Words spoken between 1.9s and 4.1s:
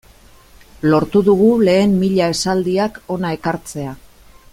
mila esaldiak hona ekartzea.